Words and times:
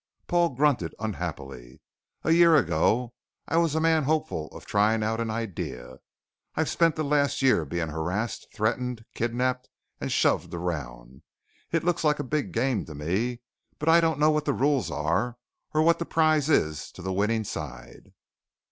Paul 0.25 0.49
grunted 0.55 0.95
unhappily. 0.97 1.79
"A 2.23 2.31
year 2.31 2.55
ago 2.55 3.13
I 3.47 3.57
was 3.57 3.75
a 3.75 3.79
man 3.79 4.05
hopeful 4.05 4.47
of 4.47 4.65
trying 4.65 5.03
out 5.03 5.19
an 5.19 5.29
idea. 5.29 5.99
I've 6.55 6.69
spent 6.69 6.95
the 6.95 7.03
last 7.03 7.43
year 7.43 7.65
being 7.65 7.89
harassed, 7.89 8.47
threatened, 8.51 9.05
kidnaped, 9.13 9.69
and 9.99 10.11
shoved 10.11 10.55
around. 10.55 11.21
It 11.71 11.83
looks 11.83 12.03
like 12.03 12.17
a 12.17 12.23
big 12.23 12.51
game 12.51 12.83
to 12.85 12.95
me 12.95 13.41
but 13.77 13.89
I 13.89 14.01
don't 14.01 14.17
know 14.17 14.31
what 14.31 14.45
the 14.45 14.53
rules 14.53 14.89
are 14.89 15.37
or 15.71 15.83
what 15.83 15.99
the 15.99 16.05
prize 16.05 16.49
is 16.49 16.91
to 16.93 17.03
the 17.03 17.13
winning 17.13 17.43
side." 17.43 18.11